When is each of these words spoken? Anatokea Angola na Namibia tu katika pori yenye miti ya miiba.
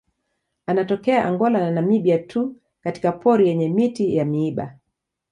Anatokea 0.65 1.25
Angola 1.25 1.59
na 1.59 1.71
Namibia 1.71 2.19
tu 2.19 2.55
katika 2.81 3.11
pori 3.11 3.47
yenye 3.47 3.69
miti 3.69 4.15
ya 4.15 4.25
miiba. 4.25 4.77